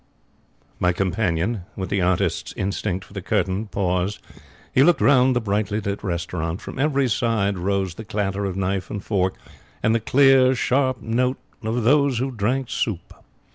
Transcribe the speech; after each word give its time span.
My 0.79 0.93
companion, 0.93 1.61
with 1.75 1.91
the 1.91 2.01
artist's 2.01 2.55
instinct 2.57 3.05
for 3.05 3.13
the 3.13 3.21
'curtain', 3.21 3.67
paused. 3.67 4.17
He 4.73 4.81
looked 4.81 4.99
round 4.99 5.35
the 5.35 5.39
brightly 5.41 5.79
lit 5.79 6.03
restaurant. 6.03 6.59
From 6.59 6.79
every 6.79 7.07
side 7.07 7.55
arose 7.57 7.93
the 7.93 8.03
clatter 8.03 8.45
of 8.45 8.57
knife 8.57 8.89
and 8.89 9.03
fork, 9.05 9.35
and 9.83 9.93
the 9.93 9.99
clear, 9.99 10.55
sharp 10.55 11.03
note 11.03 11.37
of 11.61 11.83
those 11.83 12.17
who 12.17 12.31
drank 12.31 12.71
soup. 12.71 13.13